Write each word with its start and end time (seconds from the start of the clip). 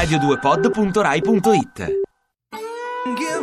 radio2pod.rai.it 0.00 1.76
Give 3.18 3.42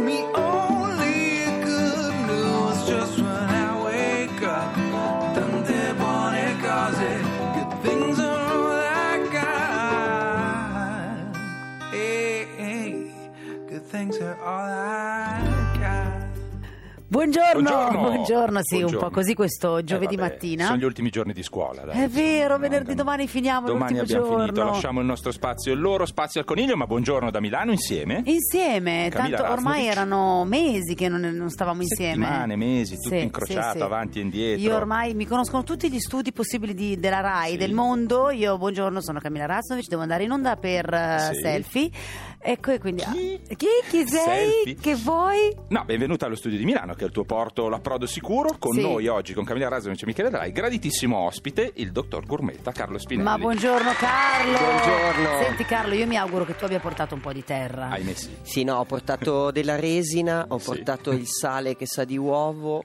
things 13.90 14.18
are 14.18 14.36
all 14.42 14.56
I 14.56 15.44
got. 15.46 15.77
Buongiorno, 17.10 17.62
Buongiorno. 17.62 18.02
buongiorno, 18.02 18.60
sì, 18.64 18.74
un 18.76 18.80
Buongiorno. 18.82 19.08
po' 19.08 19.14
così 19.14 19.34
questo 19.34 19.82
giovedì 19.82 20.16
Eh, 20.16 20.18
vabbè, 20.18 20.30
mattina. 20.30 20.66
Sono 20.66 20.78
gli 20.78 20.84
ultimi 20.84 21.10
giorni 21.10 21.32
di 21.32 21.42
scuola. 21.42 21.84
Dai. 21.84 22.04
È 22.04 22.10
vero, 22.10 22.58
venerdì 22.58 22.96
domani 22.96 23.28
finiamo 23.30 23.66
Domani 23.66 24.00
abbiamo 24.00 24.26
finito, 24.26 24.52
giorno. 24.52 24.72
lasciamo 24.72 25.00
il 25.00 25.06
nostro 25.06 25.32
spazio, 25.32 25.72
il 25.72 25.80
loro 25.80 26.06
spazio 26.06 26.42
al 26.42 26.46
coniglio, 26.46 26.76
ma 26.76 26.86
buongiorno 26.86 27.32
da 27.32 27.40
Milano 27.40 27.72
insieme. 27.72 28.24
Insieme, 28.26 29.08
Camilla 29.10 29.38
tanto 29.38 29.54
ormai 29.54 29.86
erano 29.88 30.44
mesi 30.44 30.96
che 30.96 31.08
non, 31.08 31.22
non 31.22 31.50
stavamo 31.50 31.82
insieme. 31.82 32.26
Settimane, 32.26 32.56
mesi, 32.58 32.96
tutto 32.98 33.08
Sì, 33.16 33.22
incrociato, 33.22 33.72
sì, 33.72 33.78
sì. 33.78 33.84
avanti 33.84 34.20
e 34.20 34.22
indietro. 34.24 34.62
Io 34.64 34.76
ormai 34.76 35.14
mi 35.14 35.26
conoscono 35.26 35.64
tutti 35.64 35.90
gli 35.90 36.00
studi 36.00 36.34
possibili 36.34 36.74
di- 36.74 37.00
della 37.00 37.22
RAI, 37.22 37.56
del 37.56 37.72
mondo. 37.72 38.32
Io, 38.32 38.58
buongiorno, 38.58 39.00
sono 39.00 39.20
Camilla 39.20 39.46
Raznovic, 39.46 39.88
devo 39.88 40.02
andare 40.02 40.24
in 40.26 40.32
onda 40.32 40.58
per 40.58 40.94
eh, 40.94 41.30
Sì. 41.34 41.40
selfie. 41.40 41.90
Ecco, 42.40 42.72
e 42.72 42.80
quindi... 42.80 43.02
Chi? 43.12 43.40
chi? 43.56 43.66
Chi 43.90 44.08
sei? 44.08 44.50
Selfie. 44.52 44.76
Che 44.76 44.96
vuoi? 44.96 45.56
No, 45.70 45.84
benvenuta 45.86 46.26
allo 46.28 46.36
studio 46.36 46.58
di 46.58 46.66
Milano, 46.66 46.94
che 46.98 47.04
è 47.04 47.08
il 47.08 47.14
tuo 47.14 47.24
porto 47.24 47.70
l'approdo 47.70 48.06
sicuro. 48.06 48.56
Con 48.60 48.74
Sì. 48.74 48.82
noi 48.82 49.08
oggi, 49.08 49.34
con 49.34 49.46
Camilla 49.46 49.70
Razzovic 49.70 50.02
e 50.02 50.06
Michele 50.06 50.30
Drai, 50.30 50.52
graditissimo 50.52 51.16
ospite, 51.18 51.72
il 51.76 51.92
dottor 51.94 52.26
Gourmetta 52.26 52.72
Carlo 52.74 52.98
Spinelli. 52.98 53.26
Ma 53.30 53.38
buongiorno 53.38 53.92
Carlo! 53.94 54.58
Buongiorno. 54.58 55.44
Senti 55.44 55.64
Carlo, 55.66 55.94
io 55.94 56.06
mi 56.08 56.18
auguro 56.18 56.44
che 56.46 56.56
tu 56.56 56.66
abbia 56.66 56.80
portato 56.80 57.14
un 57.16 57.22
po' 57.22 57.32
di 57.32 57.44
terra. 57.44 57.90
Ahimè 57.90 58.14
sì. 58.14 58.30
Sì, 58.42 58.64
no, 58.64 58.76
ho 58.78 58.84
portato 58.86 59.52
della 59.52 59.80
resina, 59.80 60.46
ho 60.50 60.58
Sì. 60.58 60.66
portato 60.66 61.12
il 61.12 61.28
sale 61.28 61.76
che 61.76 61.86
sa 61.86 62.04
di 62.04 62.18
uovo. 62.18 62.84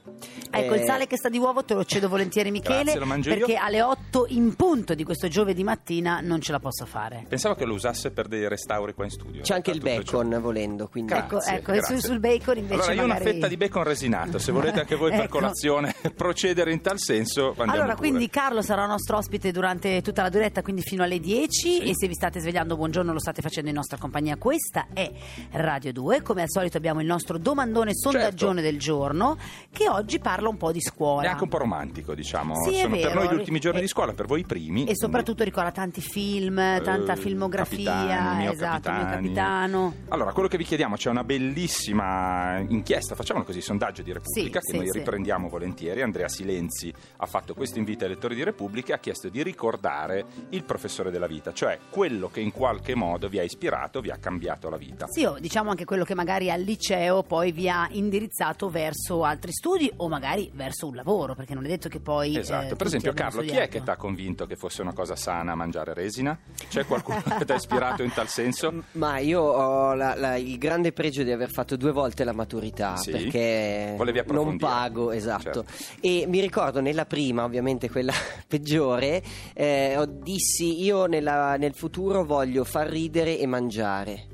Ecco, 0.50 0.74
eh, 0.74 0.78
il 0.78 0.84
sale 0.84 1.06
che 1.06 1.16
sta 1.16 1.28
di 1.28 1.38
uovo 1.38 1.64
te 1.64 1.74
lo 1.74 1.84
cedo 1.84 2.08
volentieri 2.08 2.50
Michele, 2.50 2.82
Grazie, 2.82 2.98
lo 3.00 3.06
mangio 3.06 3.30
io. 3.30 3.36
perché 3.38 3.54
alle 3.56 3.80
8 3.82 4.26
in 4.28 4.54
punto 4.54 4.94
di 4.94 5.02
questo 5.04 5.28
giovedì 5.28 5.64
mattina 5.64 6.20
non 6.20 6.41
ce 6.41 6.52
la 6.52 6.58
posso 6.60 6.84
fare. 6.84 7.24
Pensavo 7.28 7.54
che 7.54 7.64
lo 7.64 7.72
usasse 7.74 8.10
per 8.10 8.28
dei 8.28 8.47
restauri 8.48 8.92
qua 8.94 9.04
in 9.04 9.10
studio. 9.10 9.42
C'è 9.42 9.54
anche 9.54 9.70
il 9.70 9.80
bacon 9.80 10.38
volendo, 10.41 10.88
quindi... 10.88 11.12
Ecco, 11.14 11.36
Grazie, 11.38 11.56
ecco, 11.56 11.70
e 11.70 11.74
grazie. 11.76 11.94
sul- 11.98 12.04
sul 12.10 12.20
bacon 12.20 12.58
invece 12.58 12.74
Allora, 12.74 12.92
io 12.92 13.00
ho 13.00 13.04
una 13.04 13.14
magari- 13.14 13.32
fetta 13.32 13.48
di 13.48 13.56
bacon 13.56 13.82
resinato, 14.03 14.39
se 14.39 14.50
volete 14.50 14.81
anche 14.81 14.97
voi 14.97 15.11
per 15.11 15.20
Ecco. 15.20 15.39
colazione 15.39 15.95
procedere 16.17 16.72
in 16.72 16.81
tal 16.81 16.98
senso, 16.98 17.55
Allora, 17.58 17.83
pure. 17.83 17.95
quindi 17.97 18.28
Carlo 18.28 18.61
sarà 18.62 18.86
nostro 18.86 19.17
ospite 19.17 19.53
durante 19.53 20.03
tutta 20.03 20.22
la 20.22 20.28
diretta, 20.28 20.62
quindi 20.62 20.83
fino 20.83 21.05
alle 21.05 21.20
10 21.20 21.48
Sì. 21.50 21.78
e 21.81 21.92
se 21.94 22.09
vi 22.09 22.14
state 22.14 22.41
svegliando 22.41 22.77
buongiorno 22.77 23.12
lo 23.12 23.20
state 23.20 23.42
facendo 23.42 23.69
in 23.70 23.77
nostra 23.77 23.98
compagnia. 23.98 24.36
Questa 24.36 24.86
è 24.92 25.11
Radio 25.53 25.92
2, 25.92 26.22
come 26.22 26.42
al 26.42 26.50
solito 26.50 26.77
abbiamo 26.78 27.00
il 27.00 27.06
nostro 27.06 27.39
domandone 27.39 27.92
sondaggione 27.94 28.61
del 28.62 28.78
giorno 28.78 29.36
che 29.70 29.89
oggi 29.89 30.19
parla 30.19 30.48
un 30.48 30.56
po' 30.56 30.72
di 30.72 30.78
È 30.78 30.83
scuola. 30.83 31.31
anche 31.31 31.44
un 31.44 31.48
po' 31.48 31.59
romantico, 31.59 32.14
diciamo. 32.14 32.55
Sì, 32.64 32.77
è 32.78 32.81
Sono 32.83 32.97
per 32.97 33.14
noi 33.14 33.28
gli 33.28 33.34
ultimi 33.34 33.61
giorni 33.61 33.78
E- 33.78 33.83
di 33.83 33.89
scuola, 33.89 34.12
per 34.12 34.27
voi 34.27 34.41
i 34.41 34.44
primi. 34.44 34.84
E 34.87 34.97
soprattutto 34.97 35.44
ricorda 35.44 35.70
tanti 35.70 36.00
film, 36.00 36.56
tanta 36.83 37.12
Eh, 37.12 37.16
filmografia, 37.16 37.92
Capitani, 37.92 38.39
Mio 38.42 38.53
esatto, 38.53 38.91
mio 38.91 38.98
Capitani. 39.00 39.22
capitano. 39.27 39.94
Allora, 40.09 40.33
quello 40.33 40.48
che 40.48 40.56
vi 40.56 40.64
chiediamo 40.64 40.97
c'è 40.97 41.11
una 41.11 41.22
bellissima 41.25 42.59
inchiesta, 42.69 43.14
facciamolo 43.14 43.44
così, 43.44 43.61
sondaggio 43.61 43.91
di 44.00 44.12
Repubblica 44.12 44.60
Sì, 44.60 44.66
che 44.66 44.72
sì, 44.72 44.76
noi 44.78 44.90
sì. 44.92 44.98
riprendiamo 44.98 45.48
volentieri. 45.48 46.00
Andrea 46.00 46.28
Silenzi 46.28 46.92
ha 47.16 47.26
fatto 47.26 47.52
questo 47.52 47.78
invito 47.78 48.04
ai 48.04 48.10
lettori 48.10 48.34
di 48.34 48.42
Repubblica 48.44 48.92
e 48.92 48.96
ha 48.96 48.98
chiesto 48.98 49.28
di 49.28 49.42
ricordare 49.42 50.24
il 50.50 50.64
professore 50.64 51.10
della 51.10 51.26
vita, 51.26 51.52
cioè 51.52 51.78
quello 51.90 52.28
che 52.28 52.40
in 52.40 52.52
qualche 52.52 52.94
modo 52.94 53.28
vi 53.28 53.38
ha 53.38 53.42
ispirato, 53.42 54.00
vi 54.00 54.10
ha 54.10 54.16
cambiato 54.16 54.70
la 54.70 54.76
vita. 54.76 55.06
Sì, 55.10 55.24
o 55.24 55.38
diciamo 55.41 55.70
anche 55.70 55.84
quello 55.84 56.04
che 56.04 56.14
magari 56.14 56.50
al 56.50 56.60
liceo 56.62 57.22
poi 57.25 57.52
vi 57.52 57.69
ha 57.69 57.88
indirizzato 57.91 58.69
verso 58.70 59.25
altri 59.25 59.52
studi 59.52 59.91
o 59.97 60.08
magari 60.08 60.50
verso 60.54 60.86
un 60.86 60.94
lavoro, 60.94 61.34
perché 61.34 61.54
non 61.54 61.64
è 61.64 61.69
detto 61.69 61.88
che 61.88 61.98
poi... 62.00 62.36
Esatto, 62.38 62.75
eh, 62.75 62.76
per 62.76 62.86
esempio 62.86 63.12
Carlo, 63.12 63.41
chi 63.41 63.47
è 63.47 63.50
studiato. 63.50 63.70
che 63.72 63.82
ti 63.82 63.91
ha 63.91 63.97
convinto 63.97 64.47
che 64.47 64.54
fosse 64.56 64.82
una 64.82 64.92
cosa 64.92 65.16
sana 65.16 65.54
mangiare 65.56 65.92
resina? 65.94 66.38
C'è 66.69 66.84
qualcuno 66.86 67.20
che 67.38 67.44
ti 67.44 67.52
ha 67.52 67.56
ispirato 67.56 68.02
in 68.02 68.12
tal 68.12 68.28
senso? 68.28 68.84
Ma 68.92 69.19
io 69.19 69.41
ho 69.42 69.94
la- 69.94 70.14
la- 70.14 70.36
il 70.36 70.58
grande 70.58 70.92
pregio 70.92 71.22
di 71.25 71.32
aver 71.32 71.50
fatto 71.50 71.76
due 71.76 71.91
volte 71.91 72.22
la 72.25 72.32
maturità 72.32 72.97
Sì? 72.97 73.10
perché 73.10 73.81
Volevi 73.97 74.22
non 74.32 74.56
pago, 74.59 75.10
esatto. 75.12 75.43
Certo. 75.43 75.65
E 76.00 76.25
mi 76.28 76.41
ricordo 76.41 76.81
nella 76.81 77.04
prima, 77.06 77.44
ovviamente 77.44 77.91
quella 77.91 78.12
peggiore, 78.47 79.22
eh, 79.54 80.06
dissi 80.20 80.82
io 80.82 81.06
nella- 81.06 81.56
nel 81.56 81.75
futuro 81.75 82.25
voglio 82.25 82.65
far 82.65 82.88
ridere 82.88 83.38
e 83.38 83.47
mangiare. 83.47 84.26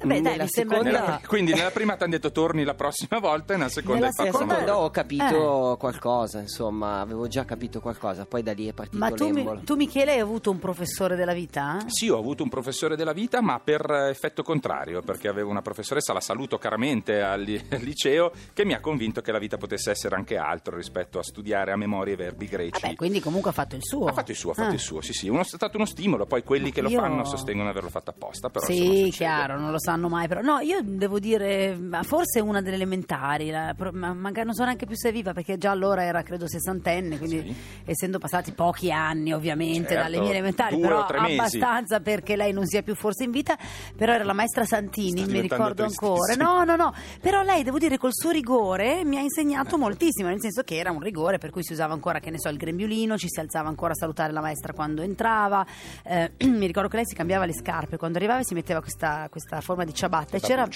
Eh 0.00 0.06
beh, 0.06 0.20
dai, 0.20 0.32
Nella 0.32 0.42
mi 0.44 0.48
sembra 0.48 0.76
seconda- 0.76 1.00
Nella- 1.00 1.20
quindi 1.26 1.52
nella 1.54 1.70
prima 1.70 1.96
ti 1.96 2.02
hanno 2.04 2.12
detto 2.12 2.30
torni 2.30 2.62
la 2.62 2.74
prossima 2.74 3.18
volta 3.18 3.54
e 3.54 3.56
nella 3.56 3.68
seconda 3.68 3.94
Nella 3.94 4.06
hai 4.08 4.12
fatto 4.12 4.22
Nella 4.28 4.38
seconda- 4.38 4.54
seconda 4.60 4.84
ho 4.84 4.90
capito 4.90 5.72
Eh. 5.72 5.76
qualcosa, 5.76 6.38
insomma, 6.40 7.00
avevo 7.00 7.26
già 7.26 7.44
capito 7.44 7.80
qualcosa, 7.80 8.24
poi 8.24 8.42
da 8.44 8.52
lì 8.52 8.68
è 8.68 8.72
partito 8.72 8.98
Ma 8.98 9.10
tu, 9.10 9.28
mi- 9.30 9.62
tu, 9.64 9.74
Michele, 9.74 10.12
hai 10.12 10.20
avuto 10.20 10.50
un 10.52 10.58
professore 10.60 11.16
della 11.16 11.32
vita? 11.32 11.78
Sì, 11.86 12.08
ho 12.08 12.16
avuto 12.18 12.42
un 12.44 12.48
professore 12.48 12.94
della 12.96 13.12
vita, 13.12 13.40
ma 13.42 13.58
per 13.58 13.90
effetto 14.08 14.42
contrario, 14.44 15.02
perché 15.02 15.26
avevo 15.26 15.50
una 15.50 15.62
professoressa, 15.62 16.12
la 16.12 16.20
saluto 16.20 16.58
caramente 16.58 17.20
al, 17.20 17.40
li- 17.40 17.60
al 17.70 17.80
liceo, 17.82 18.30
che 18.52 18.64
mi 18.64 18.74
ha 18.74 18.80
convinto 18.80 19.20
che 19.20 19.32
la 19.32 19.38
vita 19.38 19.56
potesse 19.56 19.90
essere 19.90 20.14
anche 20.14 20.36
altro 20.36 20.76
rispetto 20.76 21.18
a 21.18 21.22
studiare 21.24 21.72
a 21.72 21.76
memoria 21.76 22.12
i 22.12 22.16
verbi 22.16 22.46
greci. 22.46 22.80
Vabbè, 22.80 22.94
quindi 22.94 23.18
comunque 23.20 23.50
ha 23.50 23.54
fatto 23.54 23.74
il 23.74 23.82
suo. 23.84 24.06
Ha 24.06 24.12
fatto 24.12 24.30
il 24.30 24.36
suo, 24.36 24.52
ha 24.52 24.54
fatto 24.54 24.70
Ah. 24.70 24.74
il 24.74 24.78
suo, 24.80 25.00
sì, 25.00 25.12
sì. 25.12 25.28
Uno, 25.28 25.40
è 25.40 25.44
stato 25.44 25.76
uno 25.76 25.86
stimolo, 25.86 26.24
poi 26.26 26.44
quelli 26.44 26.70
che 26.70 26.82
lo 26.82 26.88
Io- 26.88 27.00
fanno 27.00 27.24
sostengono 27.24 27.64
di 27.64 27.70
averlo 27.70 27.90
fatto 27.90 28.10
apposta, 28.10 28.48
però 28.48 28.64
Sì, 28.64 29.08
chiaro, 29.12 29.58
non 29.58 29.70
lo 29.72 29.78
sanno 29.88 30.08
mai. 30.08 30.28
Però 30.28 30.42
no, 30.42 30.58
io 30.60 30.80
devo 30.82 31.18
dire, 31.18 31.74
ma 31.76 32.02
forse 32.02 32.40
una 32.40 32.60
delle 32.60 32.76
elementari, 32.76 33.50
la- 33.50 33.74
ma 33.92 34.12
magari 34.12 34.44
non 34.46 34.54
so 34.54 34.64
neanche 34.64 34.84
più 34.86 34.96
se 34.96 35.08
è 35.08 35.12
viva, 35.12 35.32
perché 35.32 35.56
già 35.56 35.70
allora 35.70 36.02
era 36.04 36.22
credo 36.22 36.46
sessantenne, 36.46 37.16
quindi 37.18 37.40
Sì. 37.42 37.56
essendo 37.90 38.18
passati 38.18 38.52
pochi 38.52 38.92
anni 38.92 39.32
ovviamente 39.32 39.88
Certo, 39.94 40.02
dalle 40.02 40.20
mie 40.20 40.30
elementari, 40.30 40.78
però 40.78 41.04
abbastanza 41.06 42.00
perché 42.00 42.36
lei 42.36 42.52
non 42.52 42.66
sia 42.66 42.82
più 42.82 42.94
forse 42.94 43.24
in 43.24 43.30
vita, 43.30 43.56
però 43.96 44.12
era 44.12 44.24
la 44.24 44.32
maestra 44.34 44.64
Santini, 44.64 45.24
mi 45.26 45.40
ricordo 45.40 45.84
ancora. 45.84 46.34
No, 46.48 46.64
no, 46.64 46.76
no, 46.76 46.92
però 47.20 47.42
lei 47.42 47.62
devo 47.62 47.78
dire 47.78 47.96
col 47.98 48.12
suo 48.12 48.30
rigore 48.30 49.02
mi 49.04 49.16
ha 49.16 49.20
insegnato 49.20 49.76
moltissimo, 49.78 50.28
nel 50.28 50.40
senso 50.40 50.62
che 50.62 50.76
era 50.76 50.90
un 50.90 51.00
rigore 51.00 51.38
per 51.38 51.50
cui 51.50 51.64
si 51.64 51.72
usava 51.72 51.92
ancora, 51.94 52.20
che 52.20 52.30
ne 52.30 52.38
so, 52.38 52.48
il 52.48 52.56
grembiulino, 52.56 53.16
ci 53.16 53.26
si 53.28 53.40
alzava 53.40 53.68
ancora 53.68 53.92
a 53.92 53.96
salutare 53.96 54.32
la 54.32 54.40
maestra 54.40 54.72
quando 54.72 55.02
entrava, 55.02 55.64
eh, 56.04 56.32
mi 56.46 56.66
ricordo 56.66 56.88
che 56.88 56.96
lei 56.96 57.06
si 57.06 57.14
cambiava 57.14 57.44
le 57.44 57.54
scarpe, 57.54 57.96
quando 57.96 58.18
arrivava 58.18 58.40
e 58.40 58.44
si 58.44 58.54
metteva 58.54 58.80
questa, 58.80 59.26
questa 59.30 59.60
forma 59.60 59.77
di 59.84 59.94
ciabatta 59.94 60.36
e 60.36 60.40
c'era. 60.40 60.66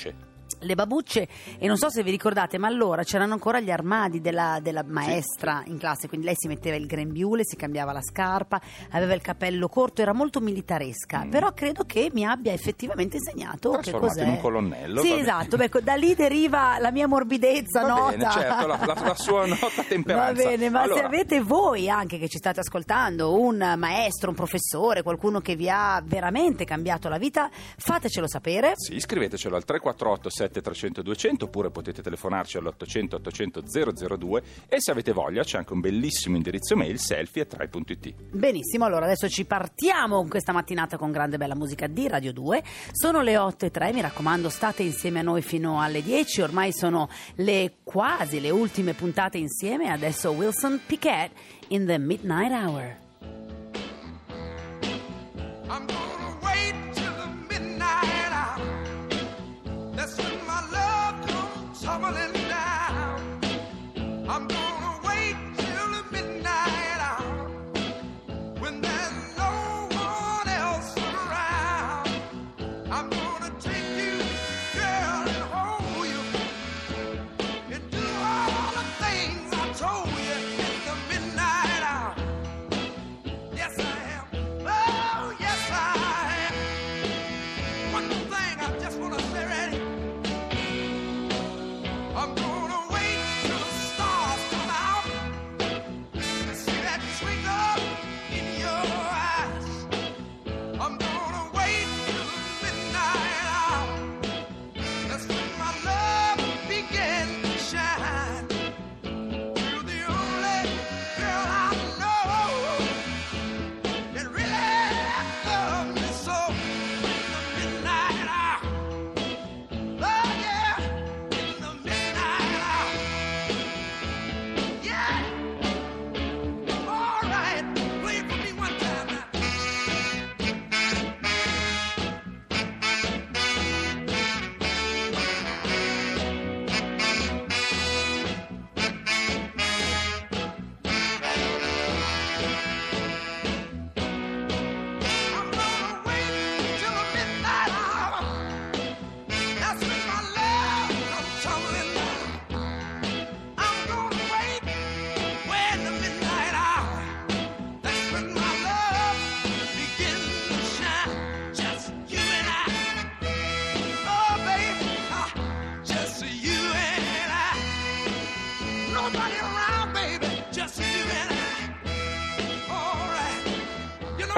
Le 0.60 0.74
babucce 0.74 1.28
e 1.58 1.66
non 1.66 1.76
so 1.76 1.90
se 1.90 2.02
vi 2.02 2.10
ricordate 2.10 2.58
ma 2.58 2.66
allora 2.68 3.02
c'erano 3.02 3.32
ancora 3.32 3.60
gli 3.60 3.70
armadi 3.70 4.20
della, 4.20 4.58
della 4.62 4.82
maestra 4.86 5.62
in 5.66 5.78
classe 5.78 6.08
quindi 6.08 6.26
lei 6.26 6.34
si 6.38 6.48
metteva 6.48 6.76
il 6.76 6.86
grembiule 6.86 7.44
si 7.44 7.56
cambiava 7.56 7.92
la 7.92 8.02
scarpa 8.02 8.60
aveva 8.90 9.14
il 9.14 9.20
capello 9.22 9.68
corto 9.68 10.02
era 10.02 10.12
molto 10.12 10.40
militaresca 10.40 11.24
Mm. 11.24 11.30
però 11.30 11.52
credo 11.52 11.84
che 11.84 12.10
mi 12.12 12.24
abbia 12.24 12.52
effettivamente 12.52 13.16
insegnato 13.16 13.70
che 13.82 13.92
cos'è 13.92 14.22
in 14.22 14.28
un 14.30 14.40
colonnello, 14.40 15.00
sì 15.02 15.12
esatto 15.18 15.56
Beh, 15.56 15.70
da 15.82 15.94
lì 15.94 16.14
deriva 16.14 16.78
la 16.78 16.90
mia 16.90 17.06
morbidezza 17.06 17.82
Va 17.82 17.88
nota 17.88 18.10
bene, 18.16 18.30
certo, 18.30 18.66
la, 18.66 18.78
la- 18.84 19.00
la 19.06 19.14
sua 19.14 19.46
nota 19.46 19.82
temperanza. 19.86 20.42
Va 20.42 20.48
bene, 20.48 20.70
ma 20.70 20.78
se 20.84 20.84
Allora, 20.92 21.06
avete 21.06 21.40
voi 21.40 21.88
anche 21.88 22.18
che 22.18 22.28
ci 22.28 22.38
state 22.38 22.60
ascoltando 22.60 23.38
un 23.40 23.74
maestro, 23.76 24.30
un 24.30 24.34
professore, 24.36 25.02
qualcuno 25.02 25.40
che 25.40 25.54
vi 25.56 25.68
ha 25.68 26.02
veramente 26.04 26.64
cambiato 26.64 27.08
la 27.08 27.18
vita, 27.18 27.48
fatecelo 27.76 28.26
sapere. 28.28 28.72
Sì, 28.76 28.98
scrivetecelo 28.98 29.54
al 29.56 29.64
348 29.64 30.30
7300 30.42 31.02
200 31.02 31.44
oppure 31.44 31.70
potete 31.70 32.02
telefonarci 32.02 32.56
all'800 32.56 33.14
800 33.14 33.62
002 34.16 34.42
e 34.68 34.76
se 34.80 34.90
avete 34.90 35.12
voglia 35.12 35.42
c'è 35.42 35.58
anche 35.58 35.72
un 35.72 35.80
bellissimo 35.80 36.36
indirizzo 36.36 36.76
mail 36.76 36.98
selfie 36.98 37.46
Benissimo, 38.32 38.84
allora 38.84 39.04
adesso 39.04 39.28
ci 39.28 39.44
partiamo 39.44 40.16
con 40.16 40.28
questa 40.28 40.52
mattinata 40.52 40.96
con 40.96 41.12
grande 41.12 41.36
bella 41.36 41.54
musica 41.54 41.86
di 41.86 42.08
Radio 42.08 42.32
2. 42.32 42.62
Sono 42.92 43.20
le 43.20 43.36
8 43.36 43.66
e 43.66 43.70
3, 43.70 43.92
mi 43.92 44.00
raccomando, 44.00 44.48
state 44.48 44.82
insieme 44.82 45.20
a 45.20 45.22
noi 45.22 45.42
fino 45.42 45.80
alle 45.80 46.02
10. 46.02 46.40
Ormai 46.40 46.72
sono 46.72 47.08
le 47.36 47.74
quasi 47.82 48.40
le 48.40 48.50
ultime 48.50 48.94
puntate 48.94 49.38
insieme. 49.38 49.90
Adesso 49.90 50.30
Wilson 50.30 50.80
Piquet 50.86 51.30
in 51.68 51.86
the 51.86 51.98
Midnight 51.98 52.52
Hour. 52.52 53.00
I'm 55.68 56.11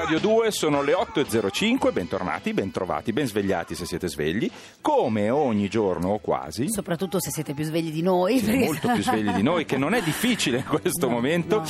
Radio 0.04 0.18
2 0.20 0.50
sono 0.50 0.82
le 0.82 0.92
8.05, 0.92 1.90
bentornati, 1.90 2.52
bentrovati, 2.52 3.14
ben 3.14 3.26
svegliati 3.26 3.74
se 3.74 3.86
siete 3.86 4.06
svegli, 4.06 4.50
come 4.82 5.30
ogni 5.30 5.68
giorno 5.68 6.10
o 6.10 6.18
quasi. 6.18 6.70
Soprattutto 6.70 7.18
se 7.20 7.30
siete 7.30 7.54
più 7.54 7.64
svegli 7.64 7.90
di 7.90 8.02
noi. 8.02 8.34
Siete 8.38 8.50
perché- 8.50 8.66
molto 8.66 8.88
più 8.92 9.02
svegli 9.02 9.30
di 9.30 9.42
noi, 9.42 9.64
che 9.64 9.78
non 9.78 9.94
è 9.94 10.02
difficile 10.02 10.58
in 10.58 10.64
questo 10.64 11.06
No, 11.08 11.12
momento. 11.14 11.56
no. 11.60 11.64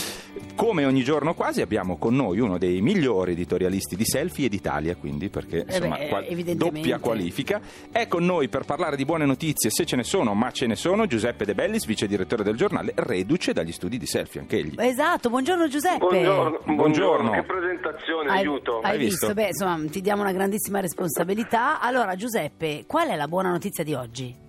Come 0.57 0.85
ogni 0.85 1.05
giorno 1.05 1.35
quasi 1.35 1.61
abbiamo 1.61 1.97
con 1.97 2.15
noi 2.17 2.41
uno 2.41 2.59
dei 2.59 2.81
migliori 2.81 3.33
editorialisti 3.33 3.95
di 3.95 4.05
selfie 4.05 4.47
e 4.47 4.49
d'Italia, 4.49 4.97
quindi 4.97 5.29
perché 5.29 5.65
insomma 5.69 5.97
beh, 5.97 6.09
qua- 6.09 6.25
evidentemente. 6.25 6.81
doppia 6.81 6.99
qualifica. 6.99 7.61
È 7.93 8.09
con 8.09 8.25
noi 8.25 8.49
per 8.49 8.65
parlare 8.65 8.97
di 8.97 9.05
buone 9.05 9.27
notizie, 9.27 9.71
se 9.71 9.85
ce 9.87 9.95
ne 9.95 10.03
sono, 10.05 10.35
ma 10.35 10.51
ce 10.51 10.67
ne 10.67 10.75
sono, 10.75 11.07
Giuseppe 11.07 11.45
De 11.45 11.55
Bellis, 11.55 11.87
vice 11.87 12.09
direttore 12.09 12.43
del 12.43 12.57
giornale, 12.57 12.93
reduce 12.97 13.53
dagli 13.53 13.73
studi 13.73 13.97
di 13.97 14.07
selfie, 14.07 14.41
anche 14.41 14.57
egli. 14.59 14.75
Esatto, 14.79 15.29
buongiorno 15.31 15.69
Giuseppe. 15.69 15.99
Buongiorno, 15.99 16.61
Buongiorno. 16.75 17.31
che 17.31 17.43
presentazione, 17.45 18.23
aiuto. 18.39 18.81
hai 18.81 18.93
Hai 18.93 18.99
visto? 18.99 19.27
visto? 19.29 19.35
Beh, 19.41 19.47
insomma, 19.49 19.79
ti 19.91 20.01
diamo 20.01 20.23
una 20.23 20.33
grandissima 20.33 20.81
responsabilità. 20.81 21.81
Allora, 21.81 22.15
Giuseppe, 22.17 22.85
qual 22.87 23.09
è 23.09 23.17
la 23.17 23.29
buona 23.29 23.51
notizia 23.51 23.83
di 23.85 23.95
oggi? 23.95 24.43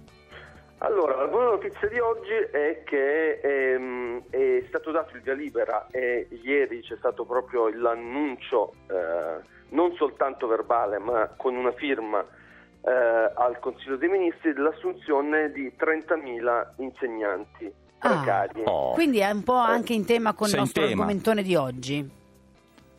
Allora, 0.79 1.15
la 1.15 1.27
buona 1.27 1.51
notizia 1.51 1.87
di 1.87 1.97
oggi 1.99 2.33
è 2.51 2.83
che 2.85 3.39
ehm, 3.41 4.23
è 4.29 4.63
stato 4.67 4.91
dato 4.91 5.15
il 5.15 5.21
via 5.23 5.33
libera 5.33 5.87
e 5.89 6.27
ieri 6.43 6.81
c'è 6.81 6.95
stato 6.97 7.25
proprio 7.25 7.69
l'annuncio, 7.69 8.73
eh, 8.89 9.41
non 9.69 9.93
soltanto 9.95 10.47
verbale, 10.47 10.99
ma 10.99 11.29
con 11.38 11.55
una 11.55 11.71
firma 11.71 12.19
eh, 12.19 12.91
al 12.91 13.57
Consiglio 13.61 13.95
dei 13.95 14.09
Ministri 14.09 14.53
dell'assunzione 14.53 15.49
di 15.51 15.71
30.000 15.75 16.73
insegnanti 16.77 17.83
Ah. 17.99 18.09
precari. 18.19 18.61
Oh. 18.65 18.91
Quindi 18.91 19.19
è 19.19 19.31
un 19.31 19.41
po' 19.43 19.53
anche 19.55 19.93
in 19.93 20.05
tema 20.05 20.33
con 20.33 20.45
il 20.47 20.51
Sei 20.51 20.59
in 20.59 20.65
nostro 20.65 20.83
tema. 20.85 21.01
argomentone 21.03 21.41
di 21.41 21.55
oggi. 21.55 22.07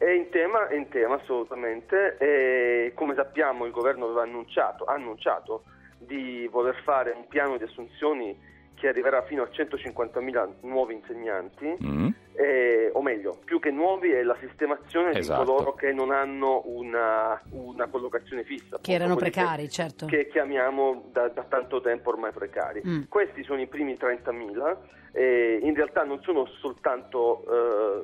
È 0.06 0.10
in 0.12 0.28
tema, 0.30 0.68
è 0.68 0.76
in 0.76 0.88
tema 0.88 1.16
assolutamente. 1.16 2.16
E 2.18 2.92
come 2.94 3.16
sappiamo 3.16 3.64
il 3.64 3.72
governo 3.72 4.04
aveva 4.04 4.22
annunciato, 4.22 4.84
ha 4.84 4.94
annunciato 4.94 5.64
di 5.98 6.46
voler 6.48 6.80
fare 6.84 7.10
un 7.10 7.26
piano 7.26 7.56
di 7.56 7.64
assunzioni 7.64 8.38
che 8.76 8.86
arriverà 8.86 9.22
fino 9.22 9.42
a 9.42 9.48
150.000 9.50 10.58
nuovi 10.60 10.94
insegnanti, 10.94 11.76
Mm. 11.82 12.08
eh, 12.34 12.90
o 12.92 13.02
meglio, 13.02 13.36
più 13.44 13.58
che 13.58 13.72
nuovi 13.72 14.10
è 14.12 14.22
la 14.22 14.36
sistemazione 14.38 15.10
Esatto. 15.18 15.40
di 15.40 15.46
coloro 15.48 15.74
che 15.74 15.92
non 15.92 16.12
hanno 16.12 16.62
una, 16.66 17.42
una 17.50 17.88
collocazione 17.88 18.44
fissa. 18.44 18.78
Che 18.80 18.92
erano 18.92 19.16
precari, 19.16 19.68
certo. 19.68 20.06
Che 20.06 20.28
chiamiamo 20.28 21.08
da, 21.10 21.26
da 21.30 21.42
tanto 21.48 21.80
tempo 21.80 22.10
ormai 22.10 22.30
precari. 22.30 22.80
Mm. 22.86 23.02
Questi 23.08 23.42
sono 23.42 23.60
i 23.60 23.66
primi 23.66 23.94
30.000 23.94 24.76
e 25.10 25.58
in 25.62 25.74
realtà 25.74 26.04
non 26.04 26.20
sono 26.22 26.46
soltanto 26.60 27.42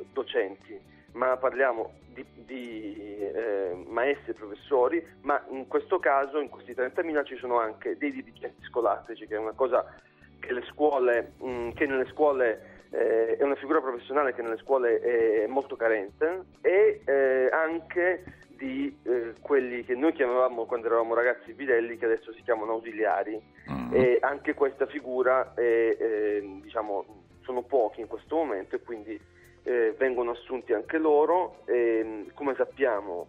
eh, 0.01 0.05
docenti, 0.13 0.91
ma 1.13 1.37
parliamo 1.37 1.93
di, 2.13 2.25
di, 2.35 3.19
eh, 3.19 3.85
maestri 3.89 4.33
e 4.33 4.35
professori, 4.35 5.07
ma 5.23 5.43
in 5.51 5.67
questo 5.67 5.99
caso, 5.99 6.39
in 6.41 6.49
questi 6.49 6.73
30.000 6.73 7.25
ci 7.25 7.37
sono 7.37 7.59
anche 7.59 7.97
dei 7.97 8.13
dirigenti 8.13 8.63
scolastici, 8.65 9.27
che 9.27 9.35
è 9.35 9.39
una 9.39 9.53
cosa 9.53 9.85
che 10.41 10.53
le 10.53 10.63
scuole, 10.71 11.33
mh, 11.39 11.71
che 11.71 11.87
nelle 11.87 12.07
scuole 12.07 12.87
eh, 12.91 13.37
è 13.37 13.43
una 13.43 13.55
figura 13.55 13.81
professionale 13.81 14.35
che 14.35 14.43
nelle 14.43 14.59
scuole 14.59 15.01
è 15.01 15.47
molto 15.47 15.77
carente 15.77 16.45
e 16.61 17.01
eh, 17.05 17.49
anche 17.51 18.25
di 18.57 18.97
eh, 19.05 19.35
quelli 19.41 19.83
che 19.85 19.95
noi 19.95 20.13
chiamavamo 20.13 20.67
quando 20.67 20.87
eravamo 20.87 21.15
ragazzi 21.15 21.53
bidelli 21.53 21.97
che 21.97 22.05
adesso 22.05 22.33
si 22.33 22.43
chiamano 22.43 22.73
ausiliari 22.73 23.41
Mm. 23.71 23.95
e 23.95 24.19
anche 24.21 24.55
questa 24.55 24.87
figura 24.87 25.55
è, 25.55 25.61
eh, 25.61 26.59
diciamo, 26.63 27.05
sono 27.43 27.63
pochi 27.63 28.01
in 28.01 28.07
questo 28.07 28.37
momento 28.37 28.77
e 28.77 28.83
quindi 28.83 29.21
eh, 29.63 29.95
vengono 29.97 30.33
assunti 30.33 30.73
anche 30.73 30.99
loro. 30.99 31.63
E, 31.65 32.27
come 32.35 32.55
sappiamo 32.57 33.29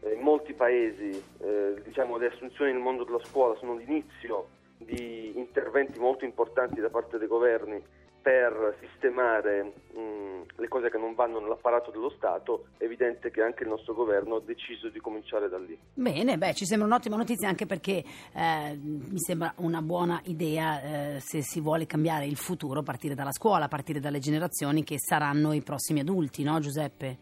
eh, 0.00 0.14
in 0.14 0.20
molti 0.20 0.52
paesi 0.52 1.22
eh, 1.40 1.74
diciamo, 1.82 2.16
le 2.16 2.28
assunzioni 2.28 2.72
nel 2.72 2.80
mondo 2.80 3.04
della 3.04 3.22
scuola 3.24 3.54
sono 3.56 3.74
l'inizio 3.74 4.48
di 4.76 5.36
interventi 5.36 5.98
molto 5.98 6.24
importanti 6.24 6.80
da 6.80 6.90
parte 6.90 7.18
dei 7.18 7.28
governi 7.28 7.82
per 8.24 8.74
sistemare 8.80 9.62
mh, 9.92 10.56
le 10.56 10.68
cose 10.68 10.88
che 10.88 10.96
non 10.96 11.14
vanno 11.14 11.40
nell'apparato 11.40 11.90
dello 11.90 12.08
Stato, 12.16 12.68
è 12.78 12.84
evidente 12.84 13.30
che 13.30 13.42
anche 13.42 13.64
il 13.64 13.68
nostro 13.68 13.92
governo 13.92 14.36
ha 14.36 14.40
deciso 14.40 14.88
di 14.88 14.98
cominciare 14.98 15.50
da 15.50 15.58
lì. 15.58 15.78
Bene, 15.92 16.38
beh, 16.38 16.54
ci 16.54 16.64
sembra 16.64 16.86
un'ottima 16.88 17.16
notizia 17.16 17.48
anche 17.48 17.66
perché 17.66 18.02
eh, 18.34 18.78
mi 18.80 19.18
sembra 19.18 19.52
una 19.58 19.82
buona 19.82 20.22
idea 20.24 20.80
eh, 21.16 21.20
se 21.20 21.42
si 21.42 21.60
vuole 21.60 21.84
cambiare 21.84 22.24
il 22.24 22.36
futuro 22.36 22.80
a 22.80 22.82
partire 22.82 23.14
dalla 23.14 23.32
scuola, 23.32 23.66
a 23.66 23.68
partire 23.68 24.00
dalle 24.00 24.20
generazioni 24.20 24.84
che 24.84 24.98
saranno 24.98 25.52
i 25.52 25.60
prossimi 25.60 26.00
adulti, 26.00 26.42
no 26.44 26.58
Giuseppe? 26.60 27.18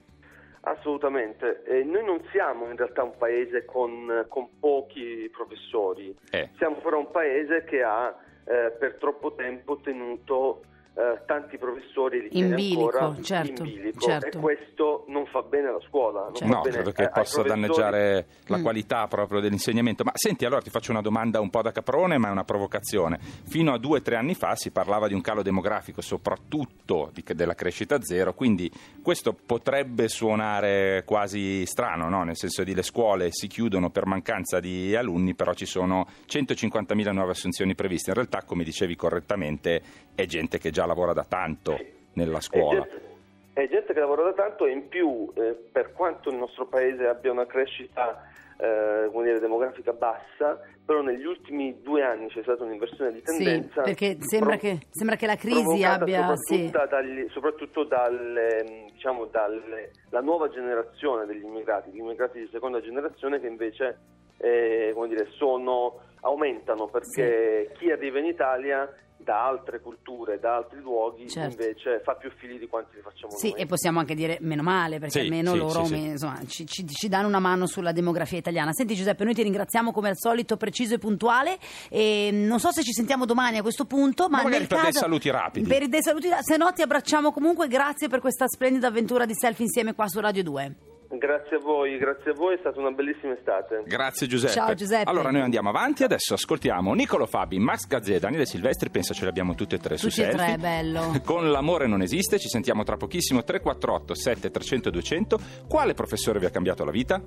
Assolutamente, 0.61 1.65
Eh, 1.65 1.83
noi 1.83 2.05
non 2.05 2.23
siamo 2.31 2.71
in 2.71 2.77
realtà 2.77 3.03
un 3.03 3.17
paese 3.19 3.65
con, 3.65 4.25
con 4.29 4.47
pochi 4.61 5.29
professori, 5.33 6.17
Eh. 6.31 6.51
siamo 6.59 6.77
però 6.77 6.99
un 7.01 7.11
paese 7.11 7.65
che 7.65 7.83
ha 7.83 8.17
eh, 8.45 8.71
per 8.79 8.95
troppo 8.99 9.35
tempo 9.35 9.81
tenuto 9.81 10.63
eh, 10.95 11.23
tanti 11.27 11.57
professori 11.57 12.21
li 12.23 12.39
In 12.39 12.55
bilico, 12.55 12.85
ancora 12.99 13.23
certo, 13.23 13.63
in 13.65 13.73
bilico 13.73 14.01
certo. 14.01 14.39
e 14.39 14.41
questo 14.41 15.05
non 15.09 15.25
fa 15.27 15.41
bene 15.43 15.69
alla 15.69 15.81
scuola. 15.89 16.25
Non 16.25 16.35
Certo. 16.35 16.53
fa 16.53 16.55
No, 16.57 16.61
bene 16.63 16.75
credo 16.75 16.91
che 16.93 17.03
possa 17.05 17.13
professori. 17.13 17.49
danneggiare 17.49 18.27
la 18.47 18.59
Mm. 18.59 18.63
qualità 18.63 19.07
proprio 19.09 19.41
dell'insegnamento. 19.41 20.05
Ma 20.05 20.13
senti, 20.15 20.45
allora 20.45 20.61
ti 20.61 20.69
faccio 20.71 20.91
una 20.91 21.01
domanda 21.01 21.41
un 21.41 21.49
po' 21.51 21.63
da 21.63 21.73
caprone, 21.73 22.19
ma 22.19 22.29
è 22.29 22.31
una 22.31 22.45
provocazione. 22.45 23.19
Fino 23.49 23.73
a 23.73 23.79
due 23.79 23.99
o 23.99 24.03
tre 24.03 24.17
anni 24.17 24.35
fa 24.35 24.55
si 24.55 24.71
parlava 24.71 25.09
di 25.09 25.15
un 25.15 25.23
calo 25.23 25.43
demografico, 25.43 26.03
soprattutto 26.03 27.11
di- 27.13 27.25
della 27.35 27.55
crescita 27.55 28.01
zero, 28.03 28.35
quindi 28.35 28.71
questo 29.03 29.33
potrebbe 29.35 30.09
suonare 30.09 31.05
quasi 31.07 31.65
strano, 31.67 32.09
no? 32.09 32.23
nel 32.25 32.37
senso 32.37 32.65
di 32.65 32.75
le 32.75 32.83
scuole 32.83 33.29
si 33.31 33.47
chiudono 33.49 33.91
per 33.91 34.07
mancanza 34.07 34.61
di 34.61 34.95
alunni, 34.97 35.35
però 35.35 35.55
ci 35.55 35.67
sono 35.67 36.07
150.000 36.27 37.13
nuove 37.13 37.31
assunzioni 37.33 37.75
previste. 37.75 38.11
In 38.11 38.17
realtà, 38.17 38.43
come 38.45 38.65
dicevi 38.65 38.97
correttamente, 38.97 39.83
è 40.15 40.25
gente 40.27 40.59
che 40.59 40.71
già 40.71 40.87
lavora 40.87 41.13
da 41.13 41.25
tanto 41.25 41.79
nella 42.15 42.41
scuola. 42.41 42.83
È 42.83 42.89
gente, 42.89 43.11
è 43.55 43.69
gente 43.69 43.93
che 43.93 44.01
lavora 44.01 44.23
da 44.25 44.33
tanto 44.33 44.67
e 44.67 44.73
in 44.73 44.89
più, 44.89 45.31
eh, 45.35 45.57
per 45.71 45.93
quanto 45.93 46.31
il 46.31 46.37
nostro 46.37 46.67
paese 46.67 47.07
abbia 47.07 47.33
una 47.33 47.47
crescita 47.47 48.29
eh, 48.59 49.09
come 49.11 49.25
dire, 49.25 49.41
demografica 49.41 49.93
bassa, 49.93 50.61
però 50.85 51.01
negli 51.01 51.25
ultimi 51.25 51.81
due 51.83 52.03
anni 52.03 52.29
c'è 52.29 52.43
stata 52.43 52.63
un'inversione 52.63 53.13
di 53.13 53.23
Sì, 53.25 53.43
tendenza. 53.45 53.83
perché 53.83 54.17
sembra 54.21 54.57
pro- 54.57 54.69
che, 54.69 54.79
sembra 54.91 55.17
che 55.17 55.27
la 55.27 55.37
crisi 55.37 55.83
abbia... 55.83 56.37
Sì. 56.37 56.69
soprattutto, 56.71 56.87
dagli- 56.95 57.29
soprattutto 57.31 57.85
dalle, 57.85 58.87
diciamo, 58.93 59.25
dalla 59.27 60.21
nuova 60.21 60.49
generazione 60.49 61.27
degli 61.27 61.43
immigrati, 61.43 61.91
gli 61.91 61.99
immigrati 61.99 62.39
di 62.39 62.49
seconda 62.53 62.81
generazione 62.81 63.41
che 63.41 63.49
invece 63.49 63.99
eh, 64.39 64.93
come 64.95 65.09
dire, 65.09 65.27
sono, 65.31 66.01
aumentano 66.21 66.87
perché 66.87 67.73
chi 67.79 67.91
arriva 67.91 68.19
in 68.19 68.27
Italia 68.27 68.93
da 69.23 69.47
altre 69.47 69.81
culture, 69.81 70.39
da 70.39 70.57
altri 70.57 70.81
luoghi, 70.81 71.29
Certo. 71.29 71.51
invece 71.63 72.01
fa 72.05 72.15
più 72.15 72.31
figli 72.37 72.59
di 72.59 72.67
quanti 72.67 72.97
li 72.97 73.03
facciamo 73.03 73.33
Sì, 73.37 73.51
noi. 73.51 73.61
e 73.61 73.67
possiamo 73.67 73.99
anche 74.01 74.15
dire 74.15 74.39
meno 74.41 74.63
male, 74.63 74.99
perché 74.99 75.21
Sì, 75.21 75.25
almeno 75.27 75.53
sì, 75.53 75.59
loro 75.59 75.85
sì, 75.85 75.95
sì. 75.95 76.01
me- 76.01 76.07
insomma, 76.11 76.41
ci, 76.47 76.67
ci- 76.67 76.87
ci 76.87 77.09
danno 77.09 77.27
una 77.29 77.39
mano 77.39 77.67
sulla 77.67 77.93
demografia 77.93 78.39
italiana. 78.39 78.73
Senti 78.73 78.95
Giuseppe, 78.95 79.25
noi 79.25 79.35
ti 79.35 79.43
ringraziamo 79.43 79.93
come 79.93 80.09
al 80.09 80.17
solito 80.17 80.57
preciso 80.57 80.95
e 80.95 80.99
puntuale. 80.99 81.59
E 81.89 82.31
non 82.33 82.59
so 82.61 82.71
se 82.73 82.83
ci 82.83 82.93
sentiamo 82.93 83.25
domani 83.27 83.59
a 83.59 83.63
questo 83.63 83.85
punto, 83.85 84.25
ma, 84.29 84.39
Ma 84.39 84.43
magari 84.45 84.59
nel 84.61 84.67
per 84.69 84.77
caso, 84.79 84.91
dei 84.91 85.01
saluti 85.01 85.31
rapidi. 85.31 85.69
Per 85.69 85.89
dei 85.89 86.03
saluti, 86.03 86.29
se 86.41 86.57
no 86.57 86.73
ti 86.73 86.83
abbracciamo 86.83 87.33
comunque. 87.33 87.69
Grazie 87.69 88.09
per 88.09 88.21
questa 88.21 88.47
splendida 88.49 88.89
avventura 88.89 89.25
di 89.27 89.35
selfie 89.35 89.65
insieme 89.65 89.95
qua 89.95 90.09
su 90.09 90.21
Radio 90.21 90.43
2. 90.43 90.75
Grazie 91.15 91.57
a 91.57 91.61
voi, 91.61 91.99
grazie 91.99 92.31
a 92.31 92.35
voi, 92.35 92.55
è 92.55 92.59
stata 92.61 92.81
una 92.81 92.91
bellissima 92.91 93.35
estate. 93.35 93.83
Grazie 93.85 94.27
Giuseppe. 94.27 94.53
Ciao, 94.55 94.75
Giuseppe. 94.75 95.11
Allora 95.11 95.31
noi 95.31 95.43
andiamo 95.43 95.69
avanti, 95.69 96.05
adesso 96.05 96.33
ascoltiamo 96.33 96.95
Nicolo 96.95 97.27
Fabi, 97.27 97.59
Max 97.59 97.87
Gazzè, 97.87 98.19
Daniele 98.19 98.47
Silvestri, 98.47 98.89
penso 98.89 99.13
ce 99.13 99.25
li 99.25 99.29
abbiamo 99.29 99.55
tutti 99.55 99.75
e 99.75 99.79
tre 99.79 99.99
su 99.99 100.09
Tutti 100.09 100.23
e 100.23 100.25
selfie. 100.25 100.45
tre, 100.45 100.57
bello. 100.57 101.21
Con 101.23 101.51
l'amore 101.51 101.87
non 101.87 102.01
esiste, 102.01 102.39
ci 102.39 102.49
sentiamo 102.49 102.83
tra 102.83 102.97
pochissimo 102.97 103.45
348 103.45 104.15
7300 104.15 104.91
200. 104.91 105.39
Quale 105.69 105.93
professore 105.93 106.39
vi 106.39 106.47
ha 106.47 106.51
cambiato 106.51 106.83
la 106.85 106.91
vita? 106.91 107.23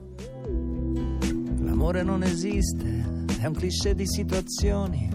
L'amore 1.64 2.02
non 2.02 2.24
esiste, 2.24 3.04
è 3.40 3.46
un 3.46 3.54
cliché 3.54 3.94
di 3.94 4.08
situazioni 4.08 5.10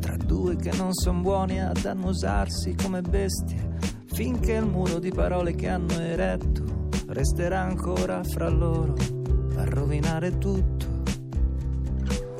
tra 0.00 0.16
due 0.16 0.56
che 0.56 0.72
non 0.76 0.92
sono 0.92 1.20
buoni 1.20 1.62
ad 1.62 1.84
annusarsi 1.84 2.74
come 2.74 3.00
bestie, 3.00 3.76
finché 4.12 4.54
il 4.54 4.66
muro 4.66 4.98
di 4.98 5.10
parole 5.12 5.54
che 5.54 5.68
hanno 5.68 5.92
eretto 6.00 6.77
resterà 7.08 7.60
ancora 7.60 8.22
fra 8.22 8.48
loro 8.48 8.94
a 9.56 9.64
rovinare 9.64 10.38
tutto. 10.38 10.86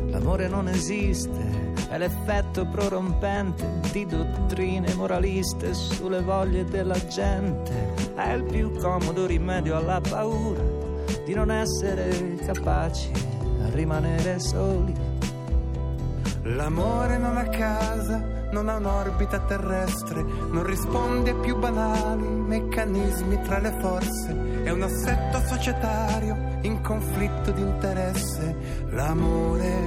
L'amore 0.06 0.48
non 0.48 0.68
esiste, 0.68 1.74
è 1.88 1.98
l'effetto 1.98 2.66
prorompente 2.66 3.80
di 3.92 4.06
dottrine 4.06 4.94
moraliste 4.94 5.74
sulle 5.74 6.22
voglie 6.22 6.64
della 6.64 6.98
gente, 7.06 7.94
è 8.14 8.32
il 8.32 8.44
più 8.44 8.70
comodo 8.78 9.26
rimedio 9.26 9.76
alla 9.76 10.00
paura 10.00 10.62
di 11.24 11.34
non 11.34 11.50
essere 11.50 12.36
capaci 12.44 13.10
a 13.62 13.70
rimanere 13.70 14.38
soli. 14.38 14.94
L'amore 16.42 17.18
non 17.18 17.36
ha 17.36 17.48
casa, 17.48 18.37
non 18.50 18.68
ha 18.68 18.76
un'orbita 18.76 19.40
terrestre, 19.40 20.22
non 20.22 20.64
risponde 20.64 21.30
ai 21.30 21.36
più 21.40 21.56
banali 21.56 22.26
meccanismi 22.26 23.42
tra 23.42 23.58
le 23.58 23.76
forze, 23.80 24.62
è 24.64 24.70
un 24.70 24.82
assetto 24.82 25.40
societario 25.46 26.58
in 26.62 26.80
conflitto 26.80 27.50
di 27.52 27.60
interesse, 27.60 28.56
l'amore 28.90 29.80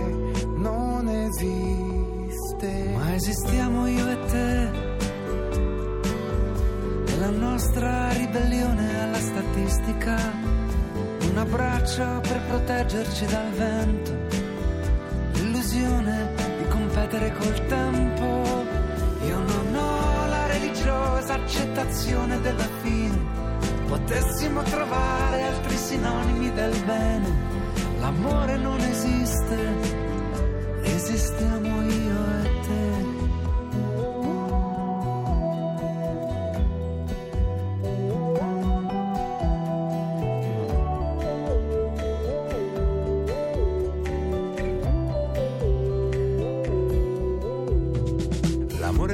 non 0.58 1.08
esiste. 1.08 2.94
Ma 2.96 3.15
esistiamo 3.15 3.88
io 3.88 4.08
e 4.08 4.25
te, 4.27 4.70
la 7.20 7.30
nostra 7.30 8.12
ribellione 8.13 9.03
alla 9.03 9.20
statistica, 9.20 10.18
un 11.30 11.38
abbraccio 11.38 12.22
per 12.22 12.41
proteggerci 12.48 13.25
dal 13.25 13.51
vento, 13.51 14.12
l'illusione 15.34 16.34
di 16.58 16.68
competere 16.70 17.34
col 17.38 17.65
tempo. 17.68 18.50
Accettazione 21.91 22.39
della 22.39 22.67
fine. 22.81 23.19
Potessimo 23.88 24.63
trovare 24.63 25.43
altri 25.43 25.75
sinonimi 25.75 26.53
del 26.53 26.74
bene. 26.86 27.29
L'amore 28.00 28.57
non 28.57 28.79
esiste, 28.79 29.74
esistiamo 30.83 31.81
io 31.81 32.43
e 32.43 32.62
te. 32.62 32.90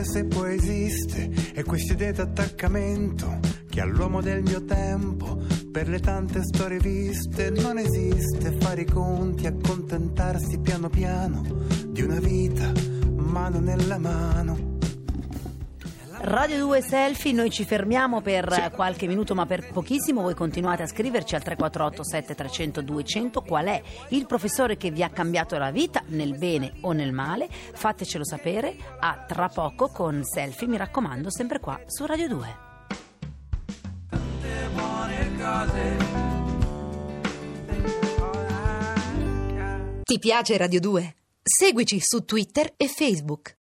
Se 0.08 0.24
poi 0.24 0.56
esiste 0.56 1.30
è 1.54 1.64
questa 1.64 1.92
idea 1.92 2.12
di 2.14 2.22
attaccamento 2.22 3.40
che 3.70 3.82
all'uomo 3.82 4.22
del 4.22 4.42
mio 4.42 4.64
tempo, 4.64 5.38
per 5.70 5.90
le 5.90 6.00
tante 6.00 6.44
storie 6.44 6.80
viste, 6.80 7.50
non 7.50 7.78
esiste 7.78 8.56
fare 8.58 8.82
i 8.82 8.86
conti, 8.86 9.46
accontentarsi 9.46 10.60
piano 10.60 10.90
piano 10.90 11.44
di 11.88 12.02
una 12.02 12.20
vita, 12.20 12.72
mano 13.16 13.60
nella 13.60 13.98
mano. 13.98 14.67
Radio 16.30 16.58
2 16.66 16.82
Selfie, 16.82 17.32
noi 17.32 17.50
ci 17.50 17.64
fermiamo 17.64 18.20
per 18.20 18.74
qualche 18.76 19.08
minuto 19.08 19.34
ma 19.34 19.46
per 19.46 19.72
pochissimo, 19.72 20.22
voi 20.22 20.34
continuate 20.34 20.84
a 20.84 20.86
scriverci 20.86 21.36
al 21.36 21.42
348 21.42 22.04
7300 22.04 22.82
200 22.82 23.42
qual 23.44 23.68
è 23.68 23.82
il 24.10 24.26
professore 24.26 24.76
che 24.76 24.92
vi 24.92 25.04
ha 25.04 25.10
cambiato 25.10 25.58
la 25.58 25.72
vita 25.72 26.04
nel 26.08 26.38
bene 26.38 26.74
o 26.82 26.92
nel 26.92 27.14
male, 27.14 27.48
fatecelo 27.50 28.26
sapere 28.26 28.76
a 29.00 29.24
tra 29.26 29.48
poco 29.48 29.88
con 29.88 30.22
Selfie, 30.26 30.68
mi 30.68 30.76
raccomando 30.76 31.32
sempre 31.32 31.62
qua 31.62 31.80
su 31.86 32.06
Radio 32.06 32.28
2. 32.28 32.48
Ti 40.04 40.20
piace 40.20 40.58
Radio 40.58 40.80
2? 40.82 41.16
Seguici 41.42 42.02
su 42.02 42.26
Twitter 42.26 42.74
e 42.76 42.90
Facebook. 42.90 43.56